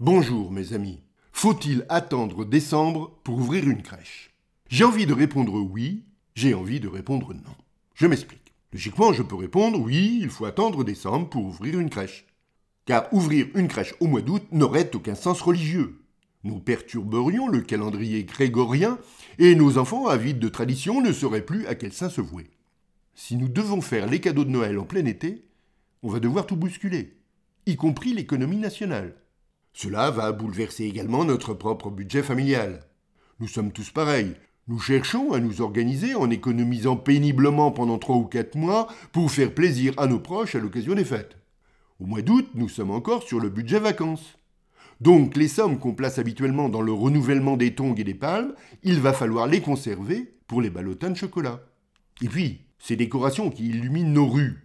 [0.00, 1.00] Bonjour mes amis.
[1.32, 4.30] Faut-il attendre décembre pour ouvrir une crèche?
[4.68, 6.04] J'ai envie de répondre oui,
[6.36, 7.56] j'ai envie de répondre non.
[7.96, 8.54] Je m'explique.
[8.72, 12.26] Logiquement, je peux répondre oui, il faut attendre décembre pour ouvrir une crèche.
[12.84, 16.00] Car ouvrir une crèche au mois d'août n'aurait aucun sens religieux.
[16.44, 19.00] Nous perturberions le calendrier grégorien
[19.40, 22.50] et nos enfants avides de tradition ne sauraient plus à quel saint se vouer.
[23.16, 25.44] Si nous devons faire les cadeaux de Noël en plein été,
[26.04, 27.16] on va devoir tout bousculer,
[27.66, 29.16] y compris l'économie nationale.
[29.80, 32.80] Cela va bouleverser également notre propre budget familial.
[33.38, 34.34] Nous sommes tous pareils.
[34.66, 39.54] Nous cherchons à nous organiser en économisant péniblement pendant trois ou quatre mois pour faire
[39.54, 41.36] plaisir à nos proches à l'occasion des fêtes.
[42.00, 44.36] Au mois d'août, nous sommes encore sur le budget vacances.
[45.00, 48.98] Donc les sommes qu'on place habituellement dans le renouvellement des tongs et des palmes, il
[48.98, 51.60] va falloir les conserver pour les ballotins de chocolat.
[52.20, 54.58] Et puis, ces décorations qui illuminent nos rues,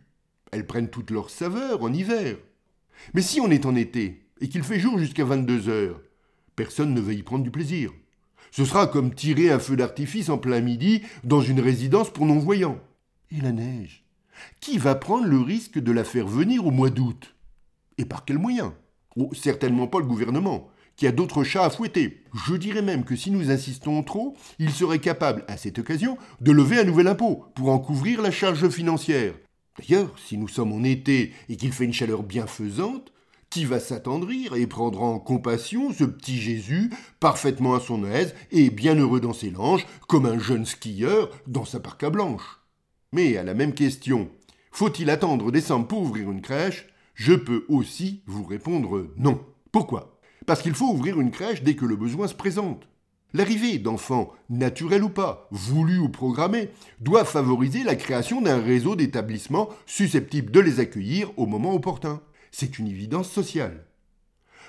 [0.51, 2.37] elles prennent toute leur saveur en hiver.
[3.13, 6.01] Mais si on est en été et qu'il fait jour jusqu'à 22 heures,
[6.57, 7.93] personne ne va y prendre du plaisir.
[8.51, 12.77] Ce sera comme tirer un feu d'artifice en plein midi dans une résidence pour non-voyants.
[13.31, 14.03] Et la neige?
[14.59, 17.35] Qui va prendre le risque de la faire venir au mois d'août?
[17.97, 18.73] Et par quels moyens
[19.15, 22.21] oh, Certainement pas le gouvernement qui a d'autres chats à fouetter.
[22.45, 26.51] Je dirais même que si nous insistons trop, il serait capable, à cette occasion, de
[26.51, 29.35] lever un nouvel impôt pour en couvrir la charge financière.
[29.79, 33.13] D'ailleurs, si nous sommes en été et qu'il fait une chaleur bienfaisante,
[33.53, 38.71] qui va s'attendrir et prendre en compassion ce petit Jésus, parfaitement à son aise et
[38.71, 42.41] bien heureux dans ses langes, comme un jeune skieur dans sa parka blanche?
[43.11, 44.31] Mais à la même question,
[44.71, 46.87] faut-il attendre décembre pour ouvrir une crèche?
[47.13, 49.39] Je peux aussi vous répondre non.
[49.71, 50.19] Pourquoi?
[50.47, 52.87] Parce qu'il faut ouvrir une crèche dès que le besoin se présente.
[53.35, 56.69] L'arrivée d'enfants, naturels ou pas, voulus ou programmés,
[57.01, 62.19] doit favoriser la création d'un réseau d'établissements susceptibles de les accueillir au moment opportun.
[62.55, 63.83] C'est une évidence sociale.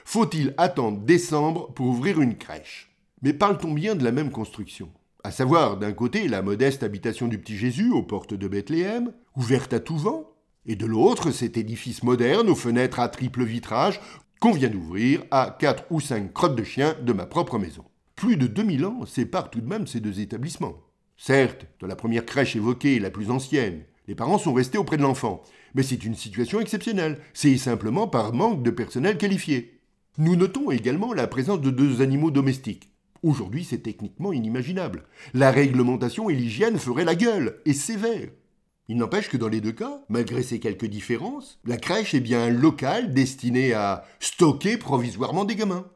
[0.06, 2.96] Faut-il attendre décembre pour ouvrir une crèche?
[3.20, 4.90] Mais parle-t-on bien de la même construction?
[5.22, 9.74] À savoir, d'un côté, la modeste habitation du petit Jésus aux portes de Bethléem, ouverte
[9.74, 10.32] à tout vent,
[10.64, 14.00] et de l'autre, cet édifice moderne aux fenêtres à triple vitrage
[14.40, 17.84] qu'on vient d'ouvrir à quatre ou cinq crottes de chien de ma propre maison.
[18.16, 20.80] Plus de 2000 ans séparent tout de même ces deux établissements.
[21.18, 25.02] Certes, dans la première crèche évoquée, la plus ancienne, les parents sont restés auprès de
[25.02, 25.42] l'enfant,
[25.74, 27.18] mais c'est une situation exceptionnelle.
[27.32, 29.80] C'est simplement par manque de personnel qualifié.
[30.18, 32.90] Nous notons également la présence de deux animaux domestiques.
[33.22, 35.04] Aujourd'hui, c'est techniquement inimaginable.
[35.32, 38.28] La réglementation et l'hygiène feraient la gueule, et sévère.
[38.86, 42.44] Il n'empêche que dans les deux cas, malgré ces quelques différences, la crèche est bien
[42.44, 45.86] un local destiné à stocker provisoirement des gamins.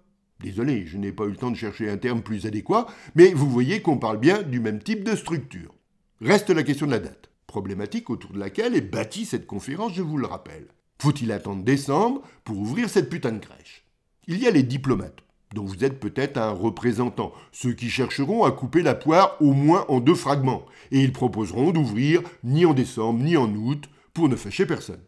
[0.41, 3.51] Désolé, je n'ai pas eu le temps de chercher un terme plus adéquat, mais vous
[3.51, 5.75] voyez qu'on parle bien du même type de structure.
[6.23, 10.03] Reste la question de la date, problématique autour de laquelle est bâtie cette conférence, je
[10.03, 10.69] vous le rappelle.
[11.03, 13.85] Faut-il attendre décembre pour ouvrir cette putain de crèche?
[14.29, 18.53] Il y a les diplomates, dont vous êtes peut-être un représentant, ceux qui chercheront à
[18.53, 23.25] couper la poire au moins en deux fragments, et ils proposeront d'ouvrir ni en décembre
[23.25, 25.01] ni en août pour ne fâcher personne.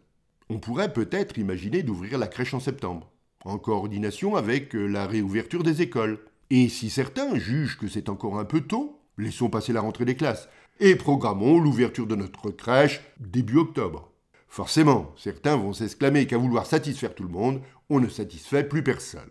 [0.48, 3.12] On pourrait peut-être imaginer d'ouvrir la crèche en septembre,
[3.44, 6.18] en coordination avec euh, la réouverture des écoles.
[6.48, 10.16] Et si certains jugent que c'est encore un peu tôt, laissons passer la rentrée des
[10.16, 10.48] classes,
[10.80, 14.10] et programmons l'ouverture de notre crèche début octobre.
[14.48, 17.60] Forcément, certains vont s'exclamer qu'à vouloir satisfaire tout le monde,
[17.90, 19.30] on ne satisfait plus personne.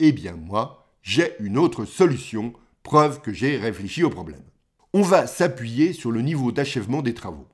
[0.00, 2.52] Eh bien moi, j'ai une autre solution,
[2.82, 4.42] preuve que j'ai réfléchi au problème.
[4.92, 7.46] On va s'appuyer sur le niveau d'achèvement des travaux.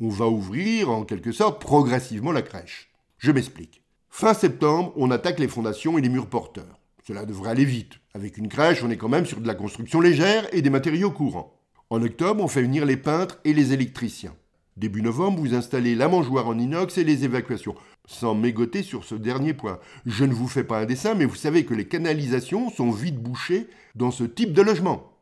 [0.00, 2.92] On va ouvrir en quelque sorte progressivement la crèche.
[3.18, 3.82] Je m'explique.
[4.08, 6.78] Fin septembre, on attaque les fondations et les murs porteurs.
[7.06, 7.94] Cela devrait aller vite.
[8.14, 11.10] Avec une crèche, on est quand même sur de la construction légère et des matériaux
[11.10, 11.53] courants.
[11.94, 14.34] En octobre, on fait venir les peintres et les électriciens.
[14.76, 17.76] Début novembre, vous installez la mangeoire en inox et les évacuations.
[18.04, 19.78] Sans mégoter sur ce dernier point.
[20.04, 23.22] Je ne vous fais pas un dessin, mais vous savez que les canalisations sont vite
[23.22, 25.12] bouchées dans ce type de logement.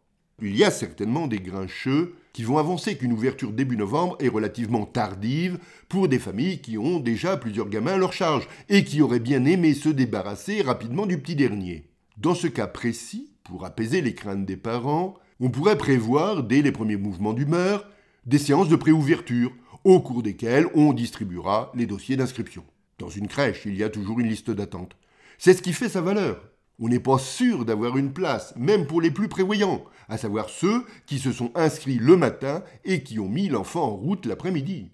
[0.40, 4.86] Il y a certainement des grincheux qui vont avancer qu'une ouverture début novembre est relativement
[4.86, 5.58] tardive
[5.90, 9.44] pour des familles qui ont déjà plusieurs gamins à leur charge et qui auraient bien
[9.44, 11.90] aimé se débarrasser rapidement du petit dernier.
[12.16, 16.70] Dans ce cas précis, pour apaiser les craintes des parents, on pourrait prévoir, dès les
[16.70, 17.88] premiers mouvements d'humeur,
[18.26, 19.50] des séances de préouverture,
[19.82, 22.62] au cours desquelles on distribuera les dossiers d'inscription.
[23.00, 24.96] Dans une crèche, il y a toujours une liste d'attente.
[25.38, 26.48] C'est ce qui fait sa valeur.
[26.78, 30.84] On n'est pas sûr d'avoir une place, même pour les plus prévoyants, à savoir ceux
[31.06, 34.92] qui se sont inscrits le matin et qui ont mis l'enfant en route l'après-midi.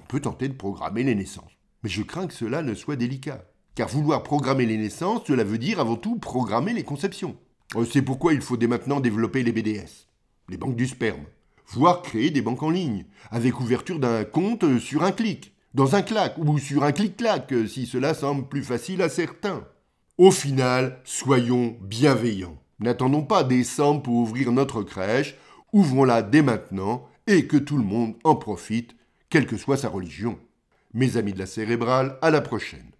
[0.00, 3.44] On peut tenter de programmer les naissances, mais je crains que cela ne soit délicat.
[3.74, 7.36] Car vouloir programmer les naissances, cela veut dire avant tout programmer les conceptions.
[7.76, 10.06] Euh, c'est pourquoi il faut dès maintenant développer les BDS,
[10.48, 11.24] les banques du sperme,
[11.68, 16.02] voire créer des banques en ligne, avec ouverture d'un compte sur un clic, dans un
[16.02, 19.66] clac, ou sur un clic-clac, si cela semble plus facile à certains.
[20.18, 22.56] Au final, soyons bienveillants.
[22.78, 25.36] N'attendons pas décembre pour ouvrir notre crèche,
[25.72, 28.94] ouvrons-la dès maintenant et que tout le monde en profite,
[29.28, 30.38] quelle que soit sa religion.
[30.92, 32.93] Mes amis de la cérébrale, à la prochaine.